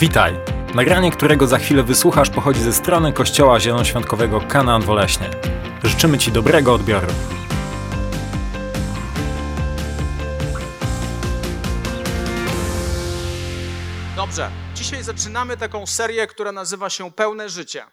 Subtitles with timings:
[0.00, 0.34] Witaj!
[0.74, 5.30] Nagranie, którego za chwilę wysłuchasz, pochodzi ze strony Kościoła Zielonoświątkowego Kanaan Woleśnie.
[5.84, 7.06] Życzymy Ci dobrego odbioru.
[14.16, 17.84] Dobrze, dzisiaj zaczynamy taką serię, która nazywa się Pełne Życie.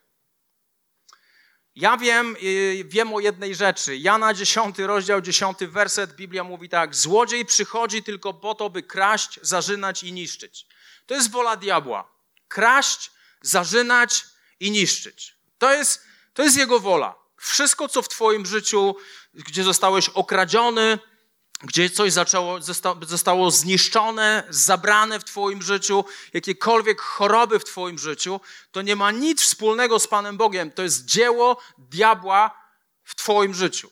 [1.76, 3.98] Ja wiem, y, wiem o jednej rzeczy.
[3.98, 9.40] Jana 10 rozdział, 10 werset, Biblia mówi tak: Złodziej przychodzi tylko po to, by kraść,
[9.42, 10.68] zarzynać i niszczyć.
[11.06, 12.12] To jest wola diabła.
[12.48, 14.26] Kraść, zarzynać
[14.60, 15.36] i niszczyć.
[15.58, 16.02] To jest,
[16.34, 17.16] to jest jego wola.
[17.38, 18.96] Wszystko, co w Twoim życiu,
[19.34, 21.00] gdzie zostałeś okradziony,
[21.62, 22.60] gdzie coś zaczęło,
[23.02, 28.40] zostało zniszczone, zabrane w Twoim życiu, jakiekolwiek choroby w Twoim życiu,
[28.72, 30.72] to nie ma nic wspólnego z Panem Bogiem.
[30.72, 32.62] To jest dzieło diabła
[33.04, 33.92] w Twoim życiu.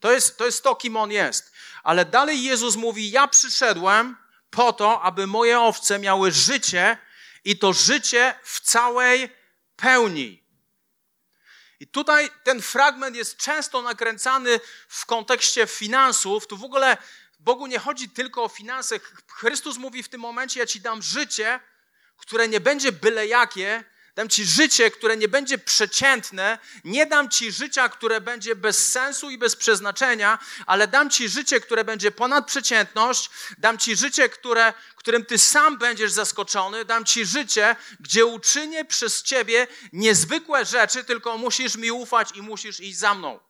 [0.00, 1.52] To jest, to jest to, kim on jest.
[1.82, 4.16] Ale dalej Jezus mówi: Ja przyszedłem
[4.56, 6.98] po to, aby moje owce miały życie
[7.44, 9.30] i to życie w całej
[9.76, 10.42] pełni.
[11.80, 16.46] I tutaj ten fragment jest często nakręcany w kontekście finansów.
[16.46, 16.96] Tu w ogóle
[17.40, 19.00] Bogu nie chodzi tylko o finanse.
[19.28, 21.60] Chrystus mówi w tym momencie: Ja ci dam życie,
[22.16, 23.84] które nie będzie byle jakie,
[24.16, 29.30] Dam ci życie, które nie będzie przeciętne, nie dam ci życia, które będzie bez sensu
[29.30, 34.74] i bez przeznaczenia, ale dam ci życie, które będzie ponad przeciętność, dam ci życie, które,
[34.96, 41.38] którym ty sam będziesz zaskoczony, dam ci życie, gdzie uczynię przez ciebie niezwykłe rzeczy, tylko
[41.38, 43.40] musisz mi ufać i musisz iść za mną.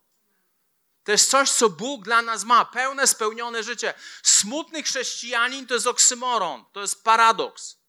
[1.04, 3.94] To jest coś, co Bóg dla nas ma, pełne, spełnione życie.
[4.22, 7.85] Smutny chrześcijanin to jest oksymoron, to jest paradoks.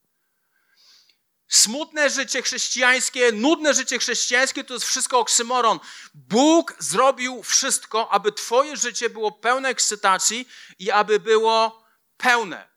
[1.50, 5.80] Smutne życie chrześcijańskie, nudne życie chrześcijańskie to jest wszystko oksymoron.
[6.14, 10.48] Bóg zrobił wszystko, aby Twoje życie było pełne ekscytacji
[10.80, 11.84] i aby było
[12.18, 12.70] pełne.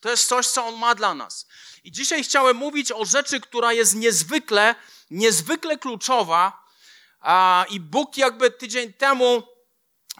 [0.00, 1.46] To jest coś, co On ma dla nas.
[1.84, 4.74] I dzisiaj chciałem mówić o rzeczy, która jest niezwykle,
[5.10, 6.66] niezwykle kluczowa.
[7.68, 9.42] I Bóg jakby tydzień temu,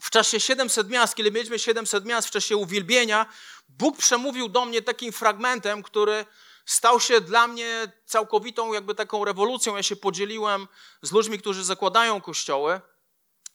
[0.03, 3.26] w czasie 700 miast, kiedy mieliśmy 700 miast, w czasie uwielbienia,
[3.69, 6.26] Bóg przemówił do mnie takim fragmentem, który
[6.66, 9.77] stał się dla mnie całkowitą jakby taką rewolucją.
[9.77, 10.69] Ja się podzieliłem
[11.03, 12.81] z ludźmi, którzy zakładają kościoły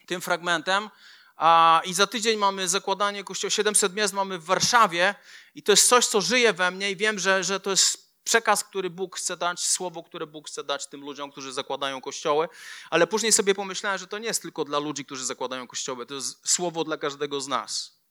[0.07, 0.89] tym fragmentem.
[1.38, 5.16] A, I za tydzień mamy zakładanie kościoła, 700 miast mamy w Warszawie
[5.55, 8.63] i to jest coś, co żyje we mnie i wiem, że, że to jest przekaz,
[8.63, 12.49] który Bóg chce dać, słowo, które Bóg chce dać tym ludziom, którzy zakładają kościoły.
[12.89, 16.13] Ale później sobie pomyślałem, że to nie jest tylko dla ludzi, którzy zakładają kościoły, to
[16.13, 18.01] jest słowo dla każdego z nas.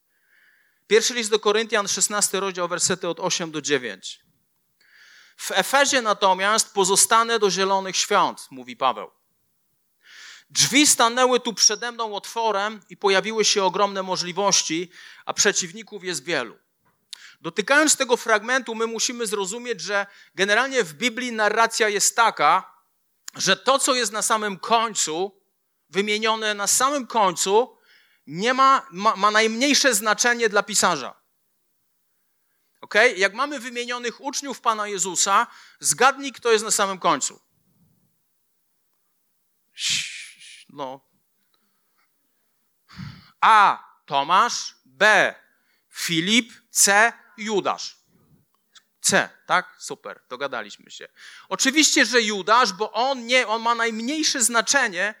[0.87, 4.30] Pierwszy list do Koryntian, 16 rozdział, wersety od 8 do 9.
[5.41, 9.11] W Efezie natomiast pozostanę do zielonych świąt, mówi Paweł.
[10.49, 14.91] Drzwi stanęły tu przede mną otworem i pojawiły się ogromne możliwości,
[15.25, 16.57] a przeciwników jest wielu.
[17.41, 22.73] Dotykając tego fragmentu, my musimy zrozumieć, że generalnie w Biblii narracja jest taka,
[23.35, 25.41] że to, co jest na samym końcu,
[25.89, 27.77] wymienione na samym końcu,
[28.27, 31.20] nie ma, ma, ma najmniejsze znaczenie dla pisarza.
[32.81, 32.93] Ok?
[33.15, 35.47] Jak mamy wymienionych uczniów Pana Jezusa,
[35.79, 37.41] zgadnij, kto jest na samym końcu.
[40.69, 41.05] No.
[43.41, 43.91] A.
[44.05, 44.75] Tomasz.
[44.85, 45.35] B.
[45.89, 46.53] Filip.
[46.69, 47.13] C.
[47.37, 48.01] Judasz.
[49.01, 49.75] C, tak?
[49.79, 51.07] Super, dogadaliśmy się.
[51.49, 55.15] Oczywiście, że Judasz, bo on, nie, on ma najmniejsze znaczenie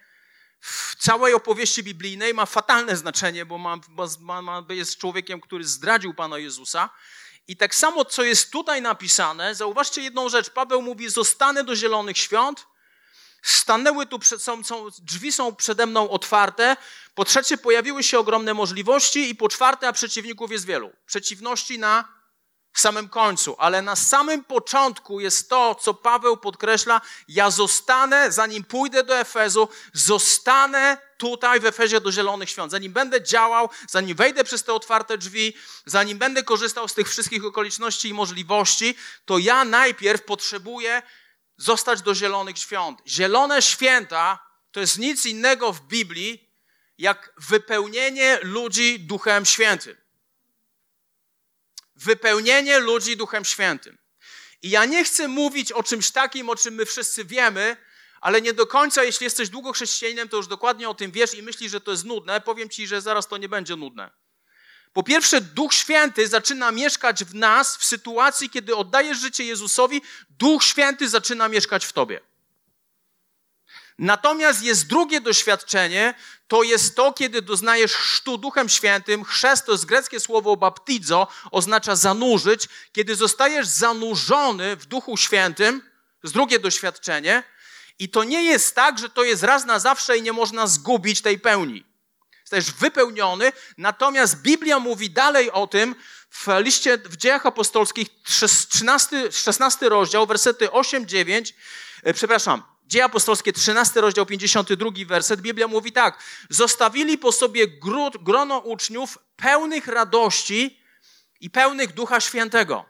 [0.59, 3.77] w całej opowieści biblijnej, ma fatalne znaczenie, bo ma,
[4.19, 6.89] ma, ma, jest człowiekiem, który zdradził Pana Jezusa.
[7.51, 10.49] I tak samo, co jest tutaj napisane, zauważcie jedną rzecz.
[10.49, 12.67] Paweł mówi: Zostanę do zielonych świąt.
[13.41, 16.77] Stanęły tu, przed, są, są, drzwi są przede mną otwarte.
[17.15, 19.29] Po trzecie, pojawiły się ogromne możliwości.
[19.29, 20.91] I po czwarte, a przeciwników jest wielu.
[21.05, 22.20] Przeciwności na
[22.73, 28.63] w samym końcu, ale na samym początku jest to, co Paweł podkreśla: Ja zostanę, zanim
[28.63, 32.71] pójdę do Efezu, zostanę tutaj w Efezie do Zielonych Świąt.
[32.71, 35.53] Zanim będę działał, zanim wejdę przez te otwarte drzwi,
[35.85, 38.95] zanim będę korzystał z tych wszystkich okoliczności i możliwości,
[39.25, 41.01] to ja najpierw potrzebuję
[41.57, 42.99] zostać do Zielonych Świąt.
[43.07, 44.39] Zielone święta
[44.71, 46.51] to jest nic innego w Biblii,
[46.97, 50.00] jak wypełnienie ludzi Duchem Świętym
[52.03, 53.97] wypełnienie ludzi Duchem Świętym.
[54.61, 57.77] I ja nie chcę mówić o czymś takim, o czym my wszyscy wiemy,
[58.21, 61.43] ale nie do końca, jeśli jesteś długo chrześcijaninem, to już dokładnie o tym wiesz i
[61.43, 62.41] myślisz, że to jest nudne.
[62.41, 64.11] Powiem ci, że zaraz to nie będzie nudne.
[64.93, 70.63] Po pierwsze, Duch Święty zaczyna mieszkać w nas w sytuacji, kiedy oddajesz życie Jezusowi, Duch
[70.63, 72.21] Święty zaczyna mieszkać w tobie.
[73.99, 76.13] Natomiast jest drugie doświadczenie,
[76.47, 79.23] to jest to, kiedy doznajesz chrztu Duchem Świętym.
[79.23, 82.69] Chrzest to jest greckie słowo baptizo, oznacza zanurzyć.
[82.91, 85.87] Kiedy zostajesz zanurzony w Duchu Świętym, to
[86.23, 87.43] jest drugie doświadczenie.
[87.99, 91.21] I to nie jest tak, że to jest raz na zawsze i nie można zgubić
[91.21, 91.85] tej pełni.
[92.41, 95.95] Jesteś wypełniony, natomiast Biblia mówi dalej o tym
[96.29, 98.07] w liście, w dziejach apostolskich,
[98.69, 101.53] 13, 16 rozdział, wersety 8-9,
[102.03, 106.23] e, przepraszam, Dzieje apostolskie, 13 rozdział, 52 werset, Biblia mówi tak.
[106.49, 107.67] Zostawili po sobie
[108.21, 110.79] grono uczniów pełnych radości
[111.39, 112.85] i pełnych Ducha Świętego.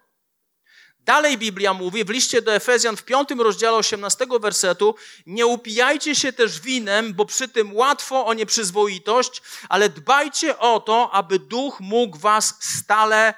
[0.99, 4.95] Dalej Biblia mówi w liście do Efezjan w 5 rozdziale 18 wersetu:
[5.25, 11.11] Nie upijajcie się też winem, bo przy tym łatwo o nieprzyzwoitość, ale dbajcie o to,
[11.11, 13.33] aby duch mógł was stale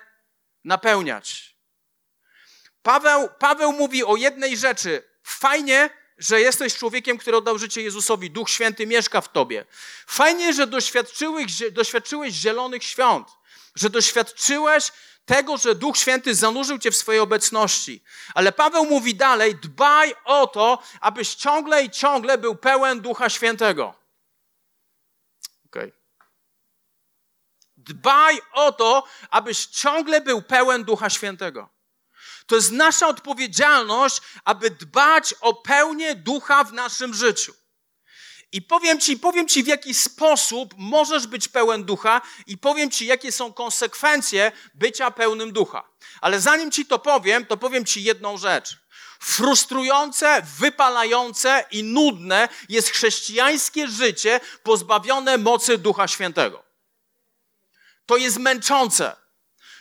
[0.64, 1.56] napełniać.
[2.82, 5.04] Paweł, Paweł mówi o jednej rzeczy.
[5.24, 8.32] Fajnie, że jesteś człowiekiem, który oddał życie Jezusowi.
[8.32, 9.66] Duch Święty mieszka w tobie.
[10.08, 13.28] Fajnie, że doświadczyłeś, doświadczyłeś zielonych świąt,
[13.76, 14.92] że doświadczyłeś
[15.26, 18.04] tego, że Duch Święty zanurzył cię w swojej obecności.
[18.34, 23.96] Ale Paweł mówi dalej: dbaj o to, abyś ciągle i ciągle był pełen Ducha Świętego.
[25.66, 25.92] Okay.
[27.78, 31.73] Dbaj o to, abyś ciągle był pełen Ducha Świętego.
[32.46, 37.54] To jest nasza odpowiedzialność, aby dbać o pełnię ducha w naszym życiu.
[38.54, 43.06] I powiem ci, powiem ci, w jaki sposób możesz być pełen ducha, i powiem ci,
[43.06, 45.84] jakie są konsekwencje bycia pełnym ducha.
[46.22, 48.78] Ale zanim ci to powiem, to powiem ci jedną rzecz.
[49.20, 56.64] Frustrujące, wypalające i nudne jest chrześcijańskie życie pozbawione mocy Ducha Świętego.
[58.06, 59.23] To jest męczące.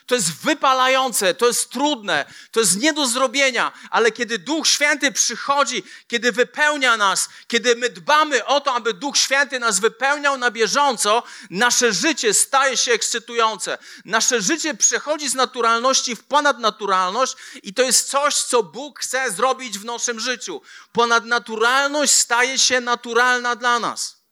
[0.06, 5.12] To jest wypalające, to jest trudne, to jest nie do zrobienia, ale kiedy Duch Święty
[5.12, 10.50] przychodzi, kiedy wypełnia nas, kiedy my dbamy o to, aby Duch Święty nas wypełniał na
[10.50, 13.78] bieżąco, nasze życie staje się ekscytujące.
[14.04, 19.78] Nasze życie przechodzi z naturalności w ponadnaturalność i to jest coś, co Bóg chce zrobić
[19.78, 20.62] w naszym życiu.
[20.92, 24.22] Ponadnaturalność staje się naturalna dla nas.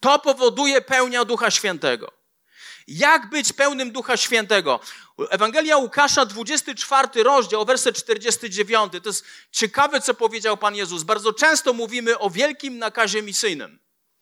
[0.00, 2.17] To powoduje pełnia Ducha Świętego.
[2.88, 4.80] Jak być pełnym Ducha Świętego?
[5.30, 8.92] Ewangelia Łukasza, 24 rozdział, werset 49.
[9.02, 11.02] To jest ciekawe, co powiedział Pan Jezus.
[11.02, 13.78] Bardzo często mówimy o wielkim nakazie misyjnym.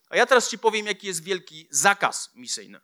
[0.08, 2.80] A ja teraz Ci powiem, jaki jest wielki zakaz misyjny.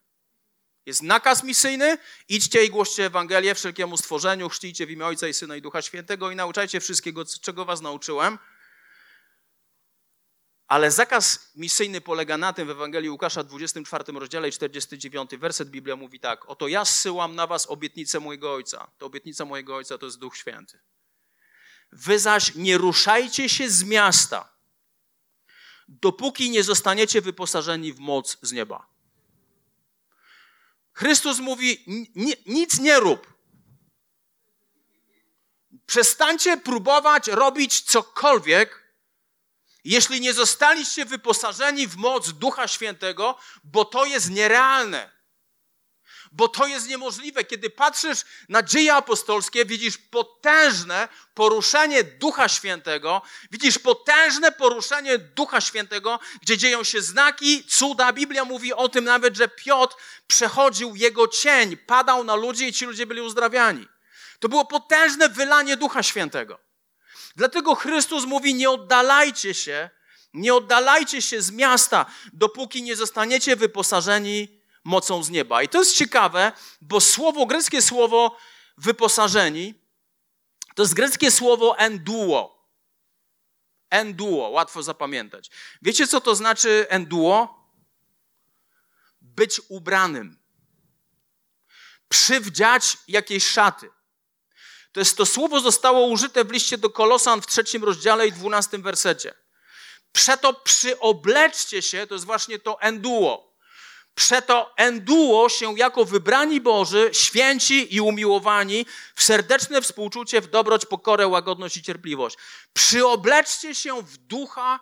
[0.87, 5.57] Jest nakaz misyjny, idźcie i głoście Ewangelię wszelkiemu stworzeniu, chrzcijcie w imię Ojca i Syna
[5.57, 8.39] i Ducha Świętego i nauczajcie wszystkiego, czego was nauczyłem.
[10.73, 16.21] Ale zakaz misyjny polega na tym w Ewangelii Łukasza 24 rozdziale 49 werset Biblia mówi
[16.21, 18.91] tak: Oto ja zsyłam na was obietnicę mojego Ojca.
[18.99, 20.81] To obietnica mojego Ojca to jest Duch Święty.
[21.93, 24.53] Wy zaś nie ruszajcie się z miasta,
[25.89, 28.87] dopóki nie zostaniecie wyposażeni w moc z nieba.
[30.93, 31.85] Chrystus mówi:
[32.47, 33.35] nic nie rób.
[35.87, 38.82] Przestańcie próbować robić cokolwiek,
[39.85, 45.23] jeśli nie zostaliście wyposażeni w moc Ducha Świętego, bo to jest nierealne.
[46.33, 47.45] Bo to jest niemożliwe.
[47.45, 56.21] Kiedy patrzysz na dzieje apostolskie, widzisz potężne poruszenie Ducha Świętego, widzisz potężne poruszenie Ducha Świętego,
[56.43, 58.13] gdzie dzieją się znaki, cuda.
[58.13, 59.97] Biblia mówi o tym nawet, że Piotr
[60.27, 63.89] przechodził jego cień, padał na ludzi i ci ludzie byli uzdrawiani.
[64.39, 66.72] To było potężne wylanie Ducha Świętego.
[67.37, 69.91] Dlatego Chrystus mówi: Nie oddalajcie się,
[70.35, 75.63] nie oddalajcie się z miasta, dopóki nie zostaniecie wyposażeni mocą z nieba.
[75.63, 78.37] I to jest ciekawe, bo słowo, greckie słowo
[78.79, 79.75] wyposażeni,
[80.75, 82.63] to jest greckie słowo enduo.
[83.91, 85.51] Enduo, łatwo zapamiętać.
[85.83, 87.63] Wiecie, co to znaczy enduo?
[89.21, 90.39] Być ubranym.
[92.09, 93.91] Przywdziać jakieś szaty.
[94.93, 98.83] To jest to słowo zostało użyte w liście do Kolosan w trzecim rozdziale i dwunastym
[98.83, 99.35] wersecie.
[100.13, 103.53] Przeto przyobleczcie się, to jest właśnie to enduo.
[104.15, 111.27] Przeto enduo się jako wybrani Boży, święci i umiłowani w serdeczne współczucie, w dobroć, pokorę,
[111.27, 112.37] łagodność i cierpliwość.
[112.73, 114.81] Przyobleczcie się w ducha,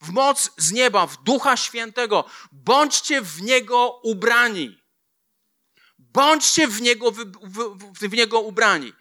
[0.00, 2.24] w moc z nieba, w ducha świętego.
[2.52, 4.80] Bądźcie w niego ubrani.
[5.98, 8.92] Bądźcie w niego, w, w, w niego ubrani.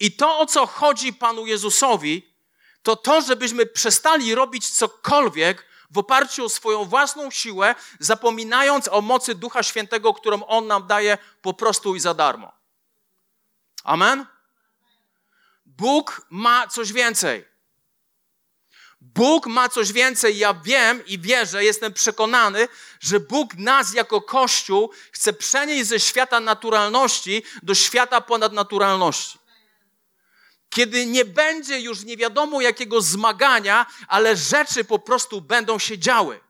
[0.00, 2.34] I to, o co chodzi Panu Jezusowi,
[2.82, 9.34] to to, żebyśmy przestali robić cokolwiek w oparciu o swoją własną siłę, zapominając o mocy
[9.34, 12.52] Ducha Świętego, którą On nam daje po prostu i za darmo.
[13.84, 14.26] Amen?
[15.66, 17.44] Bóg ma coś więcej.
[19.00, 20.38] Bóg ma coś więcej.
[20.38, 22.68] Ja wiem i wierzę, jestem przekonany,
[23.00, 29.38] że Bóg nas jako Kościół chce przenieść ze świata naturalności do świata ponadnaturalności.
[30.70, 36.40] Kiedy nie będzie już nie wiadomo jakiego zmagania, ale rzeczy po prostu będą się działy.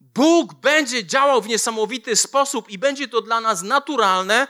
[0.00, 4.48] Bóg będzie działał w niesamowity sposób i będzie to dla nas naturalne,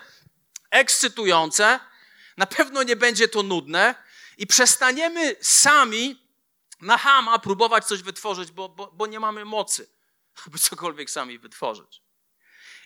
[0.70, 1.80] ekscytujące.
[2.37, 3.94] Na pewno nie będzie to nudne
[4.38, 6.28] i przestaniemy sami
[6.80, 9.88] na hama próbować coś wytworzyć, bo, bo, bo nie mamy mocy,
[10.46, 12.02] aby cokolwiek sami wytworzyć.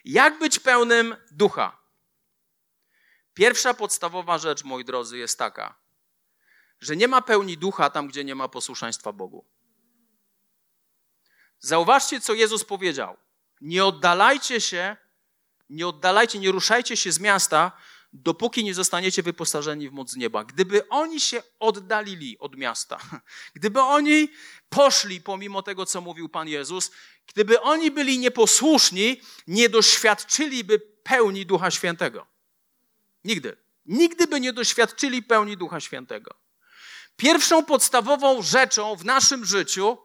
[0.05, 1.82] Jak być pełnym ducha?
[3.35, 5.75] Pierwsza podstawowa rzecz, moi drodzy, jest taka,
[6.81, 9.45] że nie ma pełni ducha tam, gdzie nie ma posłuszeństwa Bogu.
[11.59, 13.17] Zauważcie, co Jezus powiedział.
[13.61, 14.97] Nie oddalajcie się,
[15.71, 17.73] nie oddalajcie, nie ruszajcie się z miasta,
[18.13, 20.45] dopóki nie zostaniecie wyposażeni w moc nieba.
[20.45, 22.99] Gdyby oni się oddalili od miasta,
[23.57, 24.29] gdyby oni
[24.69, 26.91] poszli pomimo tego, co mówił Pan Jezus,
[27.27, 32.32] gdyby oni byli nieposłuszni, nie doświadczyliby pełni Ducha Świętego.
[33.25, 33.57] Nigdy.
[33.87, 36.35] Nigdy by nie doświadczyli pełni Ducha Świętego.
[37.17, 39.99] Pierwszą podstawową rzeczą w naszym życiu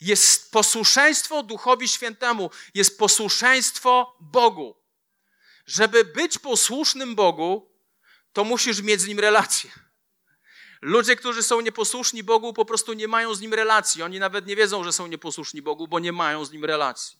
[0.00, 4.76] jest posłuszeństwo Duchowi Świętemu, jest posłuszeństwo Bogu.
[5.66, 7.70] Żeby być posłusznym Bogu,
[8.32, 9.70] to musisz mieć z Nim relację.
[10.82, 14.02] Ludzie, którzy są nieposłuszni Bogu, po prostu nie mają z Nim relacji.
[14.02, 17.18] Oni nawet nie wiedzą, że są nieposłuszni Bogu, bo nie mają z Nim relacji.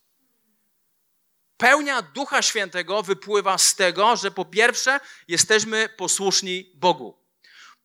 [1.58, 7.18] Pełnia Ducha Świętego wypływa z tego, że po pierwsze jesteśmy posłuszni Bogu.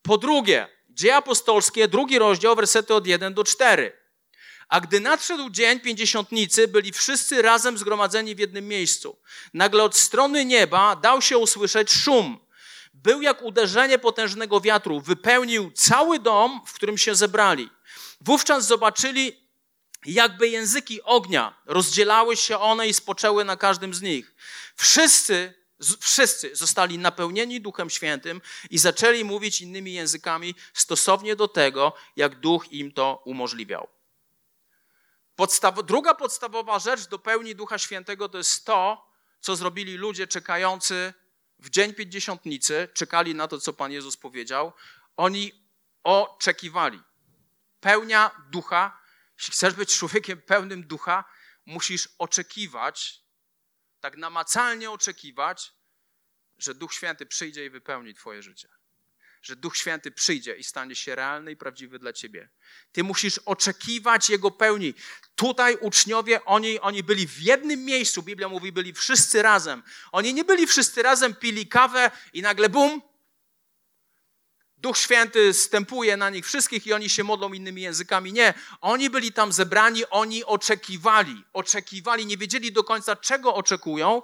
[0.02, 3.92] Po drugie, Dzieje apostolskie, drugi rozdział, wersety od 1 do 4.
[4.68, 9.18] A gdy nadszedł dzień pięćdziesiątnicy, byli wszyscy razem zgromadzeni w jednym miejscu.
[9.54, 12.38] Nagle od strony nieba dał się usłyszeć szum.
[12.94, 17.70] Był jak uderzenie potężnego wiatru, wypełnił cały dom, w którym się zebrali.
[18.20, 19.43] Wówczas zobaczyli,
[20.06, 24.34] jakby języki ognia, rozdzielały się one i spoczęły na każdym z nich.
[24.76, 25.54] Wszyscy,
[26.00, 32.72] wszyscy zostali napełnieni Duchem Świętym i zaczęli mówić innymi językami stosownie do tego, jak Duch
[32.72, 33.88] im to umożliwiał.
[35.36, 41.14] Podstaw, druga podstawowa rzecz do pełni Ducha Świętego to jest to, co zrobili ludzie czekający
[41.58, 44.72] w dzień pięćdziesiątnicy, czekali na to, co Pan Jezus powiedział.
[45.16, 45.52] Oni
[46.02, 47.00] oczekiwali.
[47.80, 49.03] Pełnia ducha.
[49.38, 51.24] Jeśli chcesz być człowiekiem pełnym ducha,
[51.66, 53.20] musisz oczekiwać,
[54.00, 55.72] tak namacalnie oczekiwać,
[56.58, 58.68] że Duch Święty przyjdzie i wypełni Twoje życie
[59.44, 62.48] że Duch Święty przyjdzie i stanie się realny i prawdziwy dla ciebie.
[62.92, 64.94] Ty musisz oczekiwać Jego pełni.
[65.34, 69.82] Tutaj uczniowie, oni, oni byli w jednym miejscu, Biblia mówi, byli wszyscy razem.
[70.12, 73.02] Oni nie byli wszyscy razem, pili kawę i nagle bum,
[74.84, 78.32] Duch Święty stępuje na nich wszystkich i oni się modlą innymi językami.
[78.32, 84.22] Nie, oni byli tam zebrani, oni oczekiwali, oczekiwali, nie wiedzieli do końca, czego oczekują,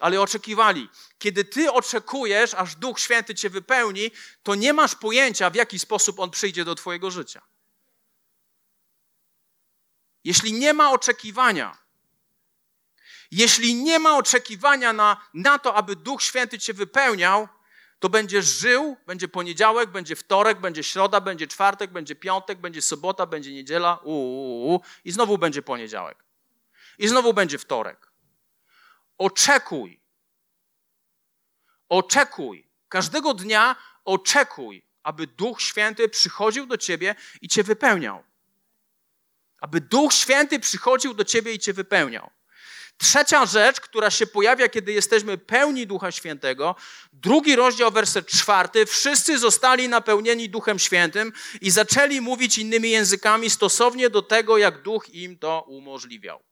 [0.00, 0.88] ale oczekiwali.
[1.18, 4.10] Kiedy ty oczekujesz, aż Duch Święty cię wypełni,
[4.42, 7.42] to nie masz pojęcia, w jaki sposób on przyjdzie do twojego życia.
[10.24, 11.78] Jeśli nie ma oczekiwania,
[13.30, 17.48] jeśli nie ma oczekiwania na, na to, aby Duch Święty cię wypełniał,
[18.02, 23.26] to będziesz żył, będzie poniedziałek, będzie wtorek, będzie środa, będzie czwartek, będzie piątek, będzie sobota,
[23.26, 26.24] będzie niedziela, uu, i znowu będzie poniedziałek.
[26.98, 28.12] I znowu będzie wtorek.
[29.18, 30.00] Oczekuj.
[31.88, 32.68] Oczekuj.
[32.88, 38.24] Każdego dnia oczekuj, aby Duch Święty przychodził do ciebie i cię wypełniał.
[39.60, 42.30] Aby Duch Święty przychodził do ciebie i cię wypełniał.
[43.02, 46.76] Trzecia rzecz, która się pojawia, kiedy jesteśmy pełni Ducha Świętego,
[47.12, 48.86] drugi rozdział, werset czwarty.
[48.86, 55.14] Wszyscy zostali napełnieni Duchem Świętym i zaczęli mówić innymi językami stosownie do tego, jak Duch
[55.14, 56.42] im to umożliwiał.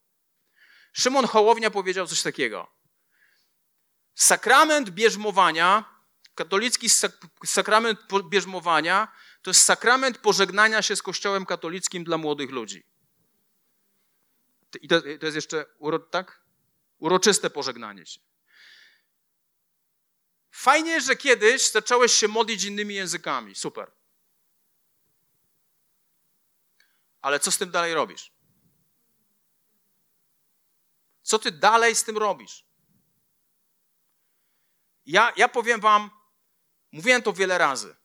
[0.92, 2.71] Szymon Hołownia powiedział coś takiego.
[4.14, 5.85] Sakrament bierzmowania,
[6.35, 6.87] katolicki
[7.45, 9.09] sakrament bierzmowania,
[9.42, 12.83] to jest sakrament pożegnania się z Kościołem katolickim dla młodych ludzi.
[14.83, 16.39] I to, to jest jeszcze uro, tak?
[17.00, 18.21] Uroczyste pożegnanie się.
[20.50, 23.54] Fajnie, że kiedyś zacząłeś się modlić innymi językami.
[23.54, 23.92] Super.
[27.21, 28.33] Ale co z tym dalej robisz?
[31.23, 32.64] Co ty dalej z tym robisz?
[35.07, 36.11] Ja, ja powiem wam,
[36.92, 37.97] mówiłem to wiele razy.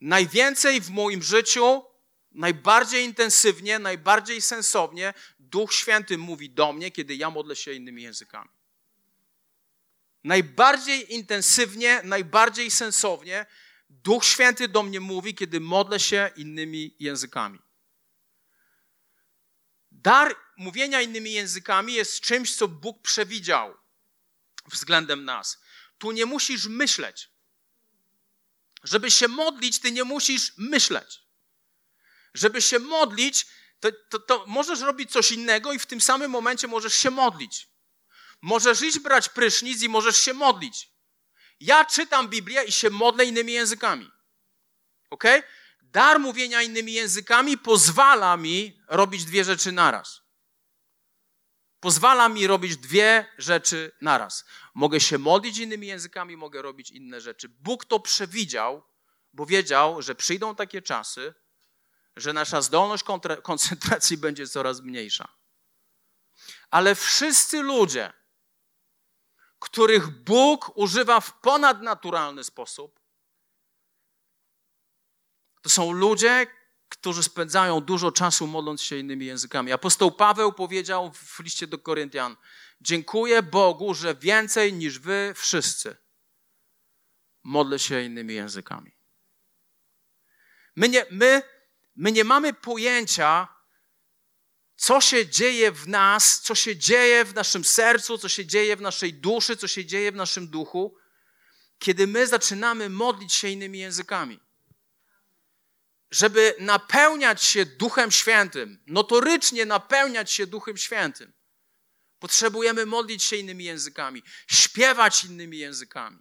[0.00, 1.84] Najwięcej w moim życiu,
[2.34, 8.50] najbardziej intensywnie, najbardziej sensownie Duch Święty mówi do mnie, kiedy ja modlę się innymi językami.
[10.24, 13.46] Najbardziej intensywnie, najbardziej sensownie
[13.90, 17.58] Duch Święty do mnie mówi, kiedy modlę się innymi językami.
[19.92, 23.74] Dar mówienia innymi językami jest czymś, co Bóg przewidział
[24.66, 25.60] względem nas.
[25.98, 27.30] Tu nie musisz myśleć.
[28.84, 31.23] Żeby się modlić, ty nie musisz myśleć.
[32.34, 33.46] Żeby się modlić,
[33.80, 37.68] to, to, to możesz robić coś innego i w tym samym momencie możesz się modlić.
[38.42, 40.90] Możesz iść brać prysznic i możesz się modlić.
[41.60, 44.10] Ja czytam Biblię i się modlę innymi językami.
[45.10, 45.24] Ok?
[45.82, 50.20] Dar mówienia innymi językami pozwala mi robić dwie rzeczy naraz.
[51.80, 54.44] Pozwala mi robić dwie rzeczy naraz.
[54.74, 57.48] Mogę się modlić innymi językami, mogę robić inne rzeczy.
[57.48, 58.82] Bóg to przewidział,
[59.32, 61.34] bo wiedział, że przyjdą takie czasy,
[62.16, 63.04] że nasza zdolność
[63.42, 65.28] koncentracji będzie coraz mniejsza.
[66.70, 68.12] Ale wszyscy ludzie,
[69.58, 73.00] których Bóg używa w ponadnaturalny sposób,
[75.62, 76.46] to są ludzie,
[76.88, 79.72] którzy spędzają dużo czasu modląc się innymi językami.
[79.72, 82.36] Apostoł Paweł powiedział w liście do Koryntian:
[82.80, 85.96] Dziękuję Bogu, że więcej niż wy wszyscy
[87.44, 88.96] modlę się innymi językami.
[90.76, 91.42] My nie, my,
[91.96, 93.48] my nie mamy pojęcia,
[94.76, 98.80] co się dzieje w nas, co się dzieje w naszym sercu, co się dzieje w
[98.80, 100.96] naszej duszy, co się dzieje w naszym duchu,
[101.78, 104.40] kiedy my zaczynamy modlić się innymi językami.
[106.10, 111.32] Żeby napełniać się Duchem Świętym, notorycznie napełniać się Duchem Świętym,
[112.18, 116.18] potrzebujemy modlić się innymi językami, śpiewać innymi językami.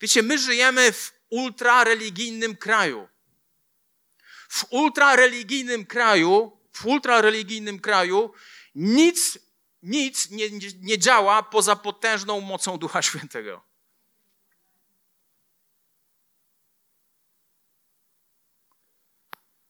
[0.00, 3.08] Wiecie, my żyjemy w ultrareligijnym kraju.
[4.54, 8.32] W ultrareligijnym kraju w ultrareligijnym kraju
[8.74, 9.38] nic,
[9.82, 13.64] nic nie, nie, działa poza potężną mocą Ducha Świętego.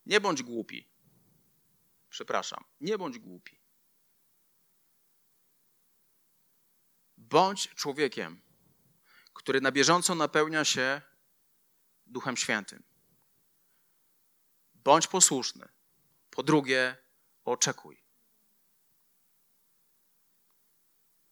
[0.07, 0.89] Nie bądź głupi.
[2.11, 3.61] Przepraszam, nie bądź głupi.
[7.17, 8.41] Bądź człowiekiem,
[9.35, 11.03] który na bieżąco napełnia się
[12.07, 12.94] Duchem Świętym.
[14.85, 15.69] Bądź posłuszny.
[16.31, 16.97] Po drugie,
[17.45, 18.05] oczekuj.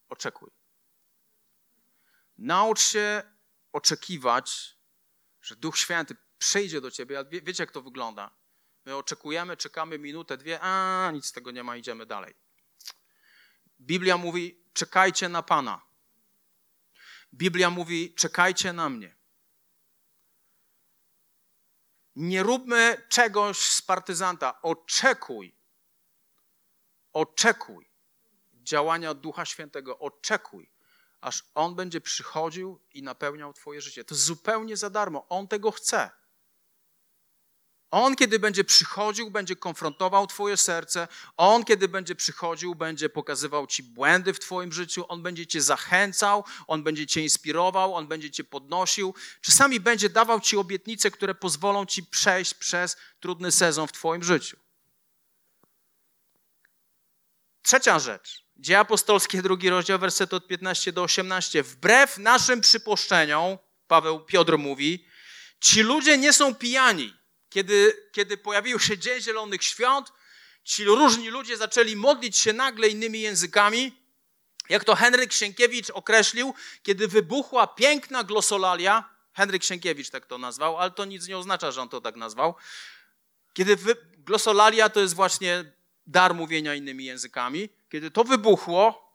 [0.08, 0.50] Oczekuj.
[2.38, 3.22] Naucz się
[3.72, 4.78] oczekiwać,
[5.42, 7.24] że Duch Święty przyjdzie do ciebie.
[7.30, 8.34] Wie, wiecie, jak to wygląda?
[8.84, 12.34] My oczekujemy, czekamy minutę, dwie, a nic z tego nie ma, idziemy dalej.
[13.80, 15.82] Biblia mówi: czekajcie na Pana.
[17.34, 19.16] Biblia mówi: czekajcie na mnie.
[22.16, 24.62] Nie róbmy czegoś z partyzanta.
[24.62, 25.56] Oczekuj.
[27.12, 27.92] Oczekuj
[28.62, 29.98] działania Ducha Świętego.
[29.98, 30.72] Oczekuj,
[31.20, 34.04] aż On będzie przychodził i napełniał Twoje życie.
[34.04, 35.28] To zupełnie za darmo.
[35.28, 36.10] On tego chce.
[37.92, 41.08] On, kiedy będzie przychodził, będzie konfrontował Twoje serce.
[41.36, 45.04] On, kiedy będzie przychodził, będzie pokazywał Ci błędy w Twoim życiu.
[45.08, 49.14] On będzie Cię zachęcał, on będzie Cię inspirował, on będzie Cię podnosił.
[49.40, 54.56] Czasami będzie dawał Ci obietnice, które pozwolą Ci przejść przez trudny sezon w Twoim życiu.
[57.62, 58.44] Trzecia rzecz.
[58.56, 61.62] Dzieje apostolskie, drugi rozdział, werset od 15 do 18.
[61.62, 65.06] Wbrew naszym przypuszczeniom, Paweł Piotr mówi,
[65.60, 67.21] ci ludzie nie są pijani
[67.52, 70.12] kiedy, kiedy pojawił się Dzień Zielonych Świąt,
[70.64, 73.92] ci różni ludzie zaczęli modlić się nagle innymi językami.
[74.68, 80.90] Jak to Henryk Sienkiewicz określił, kiedy wybuchła piękna glosolalia, Henryk Sienkiewicz tak to nazwał, ale
[80.90, 82.54] to nic nie oznacza, że on to tak nazwał.
[83.52, 85.72] Kiedy wy, glosolalia to jest właśnie
[86.06, 87.68] dar mówienia innymi językami.
[87.88, 89.12] Kiedy to wybuchło,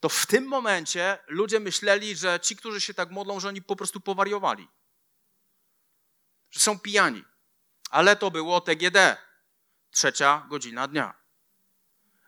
[0.00, 3.76] to w tym momencie ludzie myśleli, że ci, którzy się tak modlą, że oni po
[3.76, 4.68] prostu powariowali
[6.50, 7.24] że są pijani.
[7.90, 9.16] Ale to było TGD,
[9.90, 11.14] trzecia godzina dnia.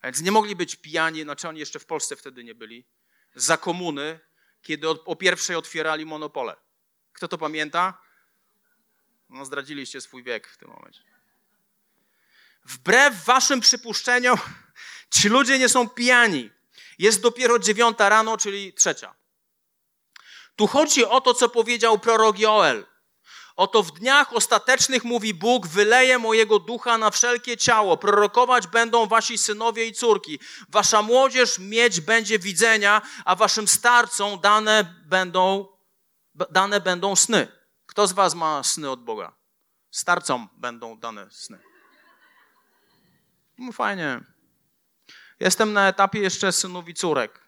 [0.05, 2.87] Więc nie mogli być pijani, znaczy oni jeszcze w Polsce wtedy nie byli,
[3.35, 4.21] za komuny,
[4.63, 6.57] kiedy o, o pierwszej otwierali monopole.
[7.13, 8.03] Kto to pamięta?
[9.29, 11.03] No, zdradziliście swój wiek w tym momencie.
[12.65, 14.39] Wbrew waszym przypuszczeniom,
[15.15, 16.51] ci ludzie nie są pijani.
[16.99, 19.15] Jest dopiero dziewiąta rano, czyli trzecia.
[20.57, 22.87] Tu chodzi o to, co powiedział prorok Joel.
[23.61, 27.97] Oto w dniach ostatecznych, mówi Bóg, wyleję mojego ducha na wszelkie ciało.
[27.97, 30.41] Prorokować będą wasi synowie i córki.
[30.69, 35.69] Wasza młodzież mieć będzie widzenia, a waszym starcom dane będą,
[36.51, 37.49] dane będą sny.
[37.87, 39.33] Kto z was ma sny od Boga?
[39.91, 41.59] Starcom będą dane sny.
[43.59, 44.21] No fajnie.
[45.41, 47.41] Jestem na etapie jeszcze synów i córek.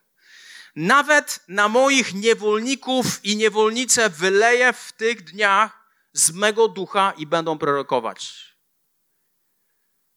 [0.76, 5.81] Nawet na moich niewolników i niewolnice wyleję w tych dniach
[6.12, 8.52] z mego ducha i będą prorokować.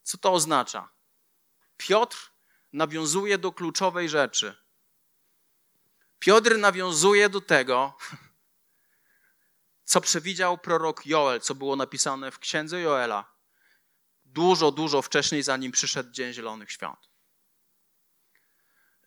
[0.03, 0.89] Co to oznacza?
[1.77, 2.31] Piotr
[2.73, 4.55] nawiązuje do kluczowej rzeczy.
[6.19, 7.97] Piotr nawiązuje do tego,
[9.83, 13.35] co przewidział prorok Joel, co było napisane w księdze Joela
[14.35, 17.09] dużo, dużo wcześniej, zanim przyszedł Dzień Zielonych Świąt.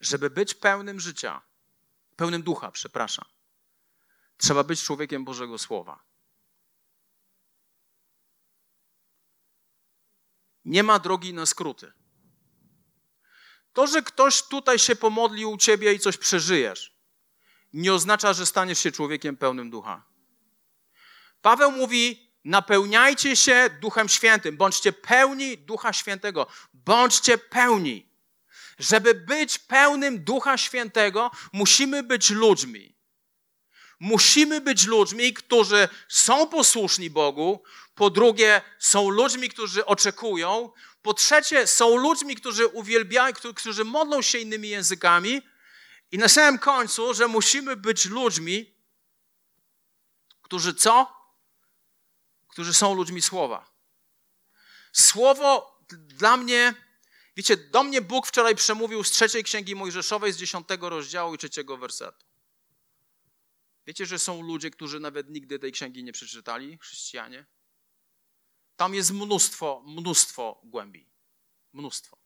[0.00, 1.42] Żeby być pełnym życia,
[2.16, 3.24] pełnym ducha, przepraszam,
[4.36, 6.07] trzeba być człowiekiem Bożego Słowa.
[10.68, 11.92] Nie ma drogi na skróty.
[13.72, 16.94] To, że ktoś tutaj się pomodlił u ciebie i coś przeżyjesz,
[17.72, 20.04] nie oznacza, że staniesz się człowiekiem pełnym ducha.
[21.42, 28.08] Paweł mówi: napełniajcie się Duchem Świętym, bądźcie pełni Ducha Świętego, bądźcie pełni.
[28.78, 32.97] Żeby być pełnym Ducha Świętego, musimy być ludźmi.
[34.00, 37.62] Musimy być ludźmi, którzy są posłuszni Bogu,
[37.94, 44.38] po drugie, są ludźmi, którzy oczekują, po trzecie, są ludźmi, którzy uwielbiają, którzy modlą się
[44.38, 45.42] innymi językami,
[46.12, 48.74] i na samym końcu, że musimy być ludźmi,
[50.42, 51.18] którzy co?
[52.48, 53.70] Którzy są ludźmi słowa.
[54.92, 56.74] Słowo dla mnie,
[57.36, 61.76] wiecie, do mnie Bóg wczoraj przemówił z trzeciej księgi Mojżeszowej, z dziesiątego rozdziału i trzeciego
[61.76, 62.27] wersetu.
[63.88, 67.46] Wiecie, że są ludzie, którzy nawet nigdy tej księgi nie przeczytali, chrześcijanie?
[68.76, 71.10] Tam jest mnóstwo, mnóstwo głębi.
[71.72, 72.18] Mnóstwo.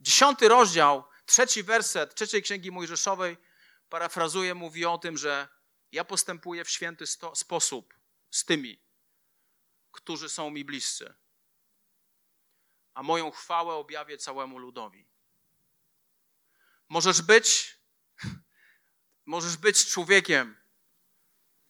[0.00, 3.36] Dziesiąty rozdział, trzeci werset trzeciej księgi Mojżeszowej,
[3.88, 5.48] parafrazuje, mówi o tym, że
[5.92, 7.94] ja postępuję w święty sto, sposób
[8.30, 8.82] z tymi,
[9.92, 11.14] którzy są mi bliscy,
[12.94, 15.08] a moją chwałę objawię całemu ludowi.
[16.88, 17.78] Możesz być,
[19.26, 20.67] możesz być człowiekiem,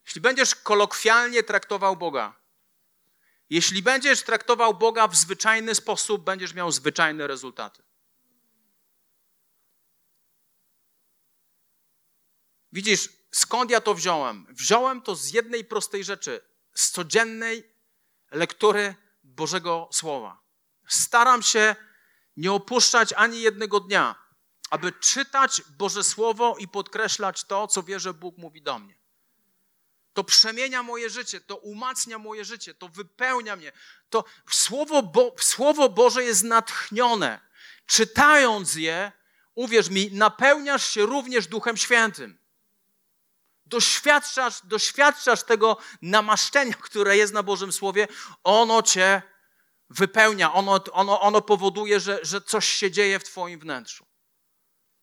[0.08, 2.40] jeśli będziesz kolokwialnie traktował Boga,
[3.50, 7.82] jeśli będziesz traktował Boga w zwyczajny sposób, będziesz miał zwyczajne rezultaty.
[12.72, 14.46] Widzisz, skąd ja to wziąłem?
[14.50, 16.40] Wziąłem to z jednej prostej rzeczy,
[16.74, 17.74] z codziennej
[18.30, 20.42] lektury Bożego Słowa.
[20.86, 21.76] Staram się
[22.36, 24.14] nie opuszczać ani jednego dnia,
[24.70, 28.97] aby czytać Boże Słowo i podkreślać to, co wierzę Bóg mówi do mnie.
[30.18, 33.72] To przemienia moje życie, to umacnia moje życie, to wypełnia mnie.
[34.10, 37.40] To Słowo, Bo Słowo Boże jest natchnione.
[37.86, 39.12] Czytając je,
[39.54, 42.38] uwierz mi, napełniasz się również Duchem Świętym.
[43.66, 48.08] Doświadczasz, doświadczasz tego namaszczenia, które jest na Bożym Słowie.
[48.44, 49.22] Ono cię
[49.90, 54.06] wypełnia, ono, ono, ono powoduje, że, że coś się dzieje w Twoim wnętrzu.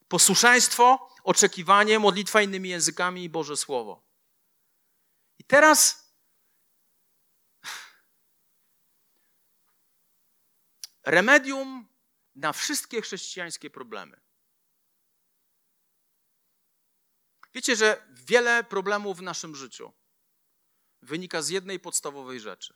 [0.08, 4.04] Posłuszeństwo, oczekiwanie, modlitwa innymi językami i Boże Słowo.
[5.47, 6.05] Teraz
[11.03, 11.88] remedium
[12.36, 14.21] na wszystkie chrześcijańskie problemy.
[17.53, 19.93] Wiecie, że wiele problemów w naszym życiu
[21.01, 22.73] wynika z jednej podstawowej rzeczy.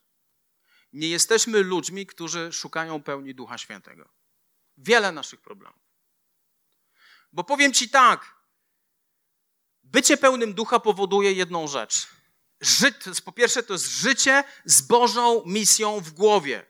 [0.93, 4.10] Nie jesteśmy ludźmi, którzy szukają pełni Ducha Świętego.
[4.77, 5.82] Wiele naszych problemów.
[7.32, 8.36] Bo powiem Ci tak,
[9.84, 12.08] bycie pełnym Ducha powoduje jedną rzecz–
[12.62, 12.93] Ży,
[13.26, 16.65] po pierwsze, to jest życie z Bożą misją w głowie.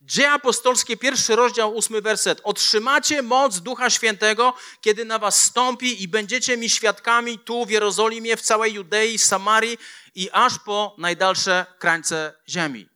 [0.00, 2.40] Dzieje apostolskie, pierwszy rozdział, ósmy werset.
[2.44, 8.36] Otrzymacie moc Ducha Świętego, kiedy na was stąpi i będziecie mi świadkami tu w Jerozolimie,
[8.36, 9.78] w całej Judei, Samarii
[10.14, 12.88] i aż po najdalsze krańce ziemi.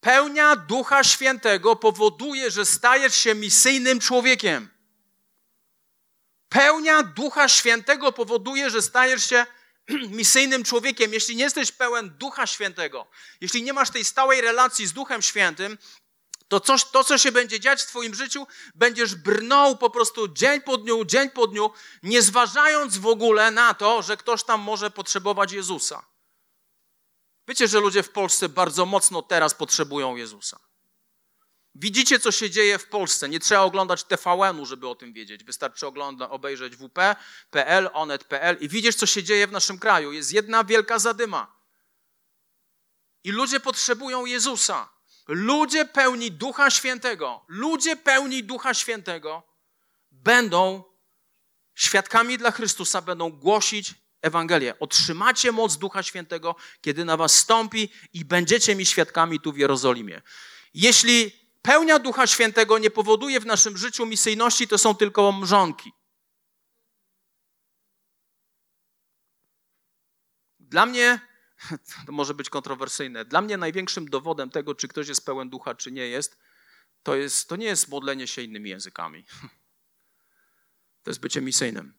[0.00, 4.75] Pełnia Ducha Świętego powoduje, że stajesz się misyjnym człowiekiem.
[6.48, 9.46] Pełnia Ducha Świętego powoduje, że stajesz się
[10.08, 11.12] misyjnym człowiekiem.
[11.12, 13.06] Jeśli nie jesteś pełen Ducha Świętego,
[13.40, 15.78] jeśli nie masz tej stałej relacji z Duchem Świętym,
[16.48, 20.60] to coś, to, co się będzie dziać w Twoim życiu, będziesz brnął po prostu dzień
[20.60, 21.70] po dniu, dzień po dniu,
[22.02, 26.06] nie zważając w ogóle na to, że ktoś tam może potrzebować Jezusa.
[27.48, 30.58] Wiecie, że ludzie w Polsce bardzo mocno teraz potrzebują Jezusa.
[31.78, 33.28] Widzicie, co się dzieje w Polsce.
[33.28, 35.44] Nie trzeba oglądać TVN-u, żeby o tym wiedzieć.
[35.44, 40.12] Wystarczy ogląda, obejrzeć WP.pl, onet.pl i widzisz, co się dzieje w naszym kraju.
[40.12, 41.56] Jest jedna wielka zadyma.
[43.24, 44.88] I ludzie potrzebują Jezusa.
[45.28, 49.42] Ludzie pełni Ducha Świętego, ludzie pełni Ducha Świętego
[50.10, 50.84] będą
[51.74, 54.78] świadkami dla Chrystusa, będą głosić Ewangelię.
[54.78, 60.22] Otrzymacie moc Ducha Świętego, kiedy na was stąpi i będziecie mi świadkami tu w Jerozolimie.
[60.74, 65.92] Jeśli pełnia Ducha Świętego nie powoduje w naszym życiu misyjności, to są tylko mrzonki.
[70.60, 71.20] Dla mnie,
[72.06, 75.92] to może być kontrowersyjne, dla mnie największym dowodem tego, czy ktoś jest pełen ducha, czy
[75.92, 76.38] nie jest,
[77.02, 79.26] to, jest, to nie jest modlenie się innymi językami.
[81.02, 81.94] To jest bycie misyjnym.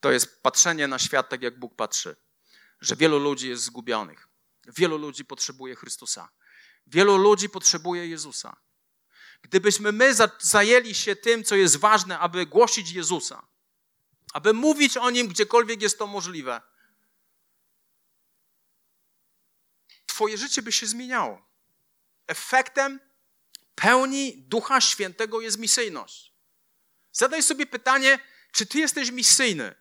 [0.00, 2.16] To jest patrzenie na świat tak, jak Bóg patrzy.
[2.80, 4.28] Że wielu ludzi jest zgubionych.
[4.66, 6.28] Wielu ludzi potrzebuje Chrystusa.
[6.86, 8.56] Wielu ludzi potrzebuje Jezusa.
[9.42, 13.46] Gdybyśmy my zajęli się tym, co jest ważne, aby głosić Jezusa,
[14.32, 16.60] aby mówić o nim gdziekolwiek jest to możliwe,
[20.16, 21.46] Twoje życie by się zmieniało.
[22.26, 23.00] Efektem
[23.74, 26.32] pełni Ducha Świętego jest misyjność.
[27.12, 28.18] Zadaj sobie pytanie,
[28.52, 29.74] czy Ty jesteś misyjny?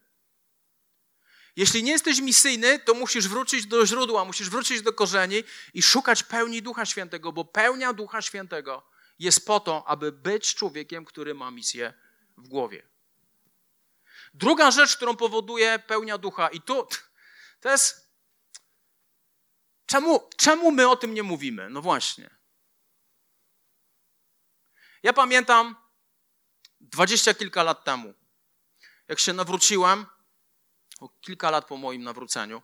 [1.55, 6.23] Jeśli nie jesteś misyjny, to musisz wrócić do źródła, musisz wrócić do korzeni i szukać
[6.23, 8.89] pełni Ducha Świętego, bo pełnia Ducha Świętego
[9.19, 11.93] jest po to, aby być człowiekiem, który ma misję
[12.37, 12.87] w głowie.
[14.33, 16.87] Druga rzecz, którą powoduje pełnia ducha, i tu
[17.59, 18.05] to jest.
[19.85, 21.69] Czemu, czemu my o tym nie mówimy?
[21.69, 22.29] No właśnie.
[25.03, 25.75] Ja pamiętam
[26.81, 28.13] dwadzieścia kilka lat temu,
[29.07, 30.05] jak się nawróciłem,
[31.05, 32.61] o kilka lat po moim nawróceniu,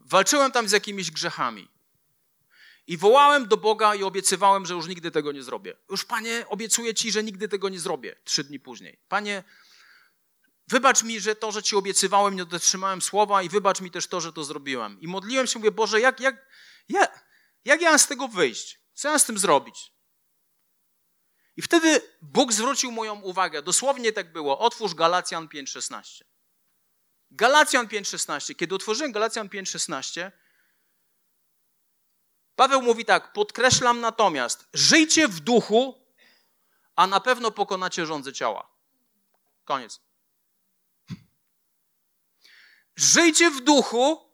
[0.00, 1.68] walczyłem tam z jakimiś grzechami.
[2.86, 5.76] I wołałem do Boga i obiecywałem, że już nigdy tego nie zrobię.
[5.90, 8.16] Już, Panie, obiecuję Ci, że nigdy tego nie zrobię.
[8.24, 8.98] Trzy dni później.
[9.08, 9.44] Panie,
[10.68, 14.20] Wybacz mi, że to, że Ci obiecywałem, nie dotrzymałem słowa i wybacz mi też to,
[14.20, 15.00] że to zrobiłem.
[15.00, 16.46] I modliłem się, mówię, Boże, jak, jak,
[16.88, 17.26] jak,
[17.64, 18.80] jak ja mam z tego wyjść?
[18.94, 19.92] Co ja mam z tym zrobić?
[21.56, 23.62] I wtedy Bóg zwrócił moją uwagę.
[23.62, 24.58] Dosłownie tak było.
[24.58, 26.22] Otwórz Galacjan 5,16.
[27.34, 28.56] Galacjan 5,16.
[28.56, 30.30] Kiedy otworzyłem Galacjan 5,16,
[32.56, 36.06] Paweł mówi tak, podkreślam natomiast, żyjcie w duchu,
[36.96, 38.68] a na pewno pokonacie rządze ciała.
[39.64, 40.00] Koniec.
[42.96, 44.32] Żyjcie w duchu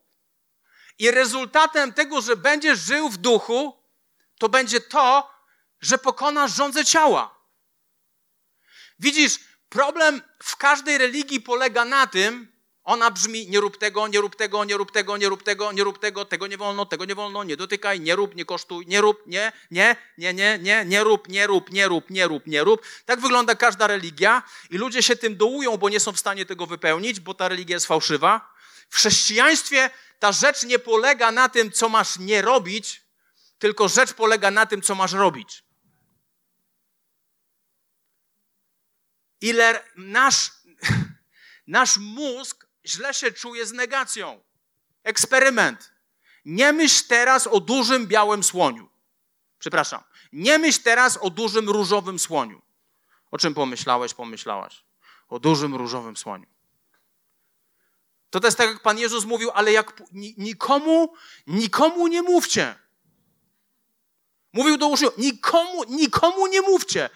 [0.98, 3.82] i rezultatem tego, że będziesz żył w duchu,
[4.38, 5.30] to będzie to,
[5.80, 7.38] że pokonasz rządzę ciała.
[8.98, 12.57] Widzisz, problem w każdej religii polega na tym,
[12.88, 15.84] ona brzmi nie rób tego, nie rób tego, nie rób tego, nie rób tego, nie
[15.84, 19.00] rób tego, tego nie wolno, tego nie wolno, nie dotykaj, nie rób, nie kosztuj, nie
[19.00, 22.64] rób, nie, nie, nie, nie, nie, nie rób, nie rób, nie rób, nie rób, nie
[22.64, 22.82] rób.
[23.04, 26.66] Tak wygląda każda religia i ludzie się tym dołują, bo nie są w stanie tego
[26.66, 28.54] wypełnić, bo ta religia jest fałszywa.
[28.90, 33.02] W chrześcijaństwie ta rzecz nie polega na tym, co masz nie robić,
[33.58, 35.64] tylko rzecz polega na tym, co masz robić.
[39.40, 40.50] Ile nasz,
[41.66, 44.40] nasz mózg źle się czuje z negacją.
[45.02, 45.92] Eksperyment.
[46.44, 48.88] Nie myśl teraz o dużym białym słoniu.
[49.58, 50.02] Przepraszam.
[50.32, 52.62] Nie myśl teraz o dużym różowym słoniu.
[53.30, 54.84] O czym pomyślałeś, pomyślałaś?
[55.28, 56.46] O dużym różowym słoniu.
[58.30, 60.02] To jest tak, jak Pan Jezus mówił, ale jak
[60.36, 61.14] nikomu,
[61.46, 62.74] nikomu nie mówcie.
[64.52, 67.10] Mówił do uczniów, nikomu, nikomu nie mówcie.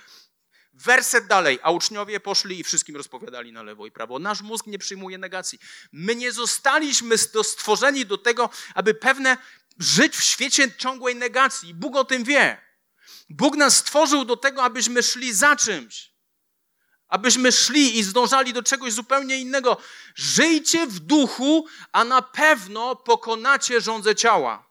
[0.73, 4.19] Werset dalej, a uczniowie poszli i wszystkim rozpowiadali na lewo i prawo.
[4.19, 5.59] Nasz mózg nie przyjmuje negacji.
[5.93, 9.37] My nie zostaliśmy stworzeni do tego, aby pewne
[9.79, 11.75] żyć w świecie ciągłej negacji.
[11.75, 12.61] Bóg o tym wie.
[13.31, 16.13] Bóg nas stworzył do tego, abyśmy szli za czymś.
[17.09, 19.77] Abyśmy szli i zdążali do czegoś zupełnie innego.
[20.15, 24.71] Żyjcie w duchu, a na pewno pokonacie rządze ciała.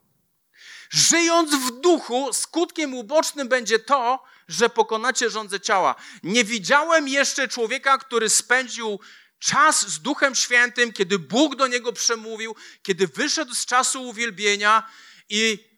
[0.90, 5.95] Żyjąc w duchu, skutkiem ubocznym będzie to, że pokonacie rządze ciała.
[6.23, 8.99] Nie widziałem jeszcze człowieka, który spędził
[9.39, 14.89] czas z Duchem Świętym, kiedy Bóg do niego przemówił, kiedy wyszedł z czasu uwielbienia
[15.30, 15.69] i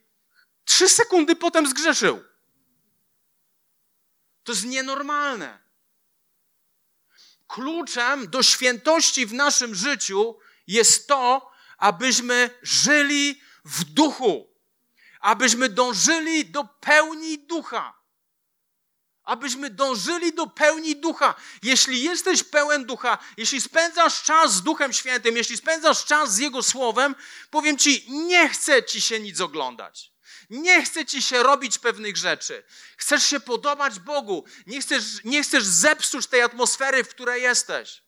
[0.65, 2.23] trzy sekundy potem zgrzeszył.
[4.43, 5.59] To jest nienormalne.
[7.47, 14.53] Kluczem do świętości w naszym życiu jest to, abyśmy żyli w duchu,
[15.19, 18.02] abyśmy dążyli do pełni ducha
[19.23, 21.35] abyśmy dążyli do pełni ducha.
[21.63, 26.63] Jeśli jesteś pełen ducha, jeśli spędzasz czas z Duchem Świętym, jeśli spędzasz czas z Jego
[26.63, 27.15] Słowem,
[27.49, 30.13] powiem Ci, nie chce Ci się nic oglądać.
[30.49, 32.63] Nie chce Ci się robić pewnych rzeczy.
[32.97, 34.45] Chcesz się podobać Bogu.
[34.67, 38.03] Nie chcesz, nie chcesz zepsuć tej atmosfery, w której jesteś.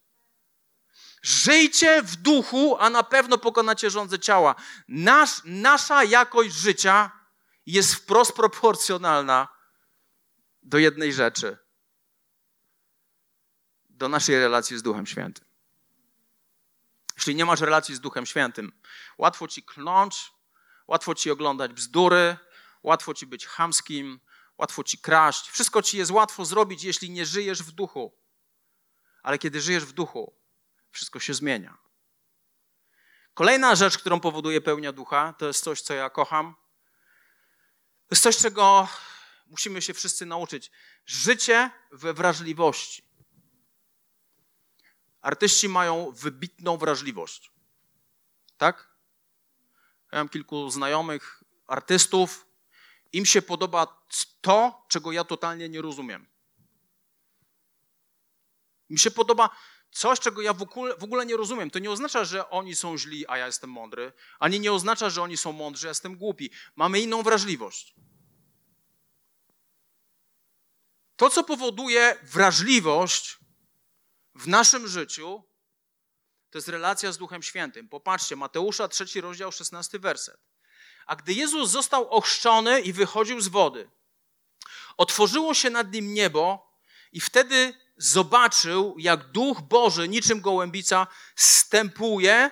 [1.22, 4.56] Żyjcie w duchu, a na pewno pokonacie rządze ciała.
[4.88, 7.12] Nasz, nasza jakość życia
[7.66, 9.55] jest wprost proporcjonalna
[10.66, 11.58] do jednej rzeczy.
[13.90, 15.46] Do naszej relacji z Duchem Świętym.
[17.18, 18.72] Jeśli nie masz relacji z Duchem Świętym,
[19.18, 20.32] łatwo ci kląć,
[20.88, 22.38] łatwo ci oglądać bzdury,
[22.84, 24.20] łatwo ci być chamskim,
[24.58, 25.50] łatwo ci kraść.
[25.50, 28.18] Wszystko ci jest łatwo zrobić, jeśli nie żyjesz w duchu.
[29.24, 30.36] Ale kiedy żyjesz w duchu,
[30.92, 31.78] wszystko się zmienia.
[33.34, 36.56] Kolejna rzecz, którą powoduje pełnia ducha, to jest coś, co ja kocham.
[38.08, 38.88] To jest coś, czego
[39.48, 40.72] musimy się wszyscy nauczyć.
[41.06, 43.04] Życie we wrażliwości.
[45.22, 47.52] Artyści mają wybitną wrażliwość.
[48.58, 48.96] Tak?
[50.12, 52.46] Ja mam kilku znajomych artystów.
[53.14, 54.06] Im się podoba
[54.42, 56.28] to, czego ja totalnie nie rozumiem.
[58.90, 59.50] Mi się podoba
[59.92, 61.72] coś, czego ja w ogóle, w ogóle, nie rozumiem.
[61.72, 65.22] To nie oznacza, że oni są źli, a ja jestem mądry, ani nie oznacza, że
[65.22, 66.50] oni są mądrzy, a ja jestem głupi.
[66.76, 67.96] Mamy inną wrażliwość.
[71.16, 73.38] To, co powoduje wrażliwość
[74.36, 75.44] w naszym życiu,
[76.50, 77.90] to jest relacja z Duchem Świętym.
[77.90, 80.42] Popatrzcie, Mateusza, trzeci rozdział, szesnasty werset.
[81.06, 83.90] A gdy Jezus został ochrzczony i wychodził z wody,
[84.98, 86.72] otworzyło się nad nim niebo
[87.12, 92.52] i wtedy zobaczył, jak Duch Boży, niczym gołębica, stępuje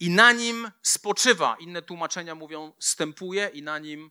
[0.00, 1.56] i na nim spoczywa.
[1.60, 4.10] Inne tłumaczenia mówią stępuje i na nim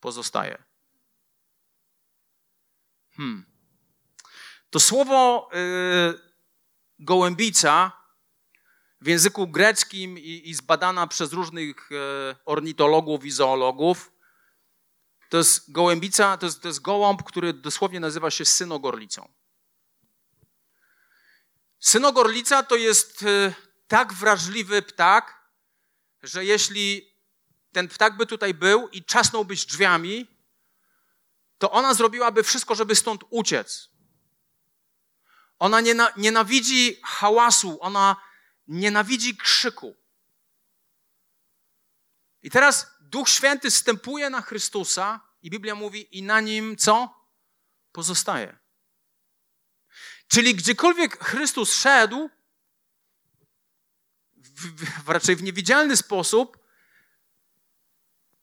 [0.00, 0.64] pozostaje.
[3.16, 3.44] Hmm.
[4.70, 6.20] To słowo yy,
[6.98, 7.92] gołębica
[9.00, 14.12] w języku greckim i, i zbadana przez różnych yy, ornitologów i zoologów,
[15.28, 19.32] to jest gołębica, to jest, to jest gołąb, który dosłownie nazywa się synogorlicą.
[21.80, 23.54] Synogorlica to jest yy,
[23.88, 25.50] tak wrażliwy ptak,
[26.22, 27.14] że jeśli
[27.72, 30.33] ten ptak by tutaj był i czasnąłbyś drzwiami,
[31.64, 33.90] to ona zrobiłaby wszystko, żeby stąd uciec.
[35.58, 35.78] Ona
[36.16, 38.16] nienawidzi hałasu, ona
[38.66, 39.96] nienawidzi krzyku.
[42.42, 47.14] I teraz Duch Święty stępuje na Chrystusa i Biblia mówi, i na nim co?
[47.92, 48.58] Pozostaje.
[50.28, 52.30] Czyli gdziekolwiek Chrystus szedł,
[54.36, 56.58] w, w, raczej w niewidzialny sposób,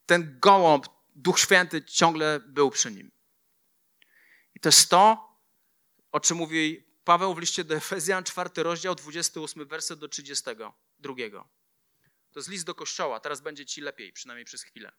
[0.06, 3.12] ten gołąb, Duch Święty ciągle był przy nim.
[4.56, 5.32] I to jest to,
[6.12, 11.16] o czym mówi Paweł w liście do Efezjan, czwarty rozdział, 28 werset do 32.
[12.32, 14.92] To jest list do kościoła, teraz będzie ci lepiej, przynajmniej przez chwilę.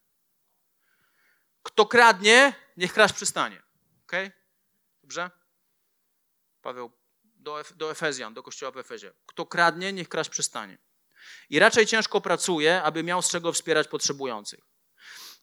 [1.62, 3.62] Kto kradnie, niech kraść przystanie.
[4.02, 4.12] Ok?
[5.02, 5.30] Dobrze?
[6.62, 6.92] Paweł
[7.24, 9.12] do, do Efezjan, do kościoła w Efezie.
[9.26, 10.78] Kto kradnie, niech kraść przystanie.
[11.50, 14.71] I raczej ciężko pracuje, aby miał z czego wspierać potrzebujących.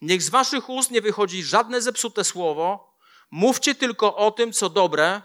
[0.02, 2.98] Niech z waszych ust nie wychodzi żadne zepsute słowo.
[3.32, 5.22] Mówcie tylko o tym, co dobre.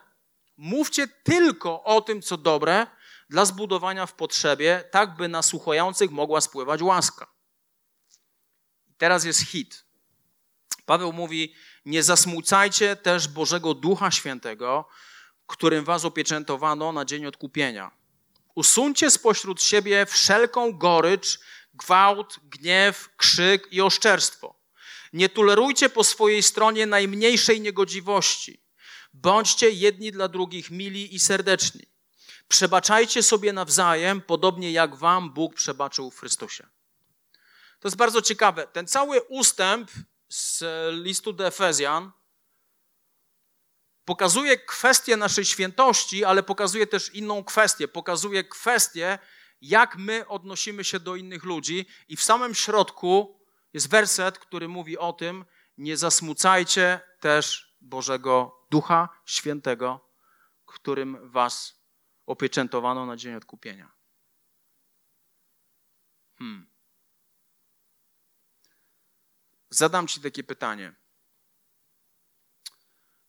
[0.57, 2.87] Mówcie tylko o tym, co dobre,
[3.31, 7.27] dla zbudowania w potrzebie, tak by na słuchających mogła spływać łaska.
[8.99, 9.85] Teraz jest hit.
[10.87, 14.89] Paweł mówi: Nie zasmucajcie też Bożego Ducha Świętego,
[15.47, 17.91] którym was opieczętowano na dzień odkupienia.
[18.55, 21.41] Usuńcie spośród siebie wszelką gorycz,
[21.75, 24.64] gwałt, gniew, krzyk i oszczerstwo.
[25.15, 28.65] Nie tolerujcie po swojej stronie najmniejszej niegodziwości.
[29.13, 31.83] Bądźcie jedni dla drugich mili i serdeczni.
[32.49, 36.67] Przebaczajcie sobie nawzajem, podobnie jak wam Bóg przebaczył w Chrystusie.
[37.81, 38.67] To jest bardzo ciekawe.
[38.67, 39.91] Ten cały ustęp
[40.29, 40.65] z
[41.05, 42.13] listu do Efezjan
[44.05, 47.89] pokazuje kwestię naszej świętości, ale pokazuje też inną kwestię.
[47.89, 49.19] Pokazuje kwestię,
[49.61, 53.44] jak my odnosimy się do innych ludzi, i w samym środku
[53.75, 55.45] jest werset, który mówi o tym:
[55.79, 60.11] nie zasmucajcie też Bożego Ducha Świętego,
[60.67, 61.81] którym was
[62.27, 63.93] opieczętowano na dzień odkupienia.
[66.39, 66.71] Hmm.
[69.71, 70.95] Zadam Ci takie pytanie.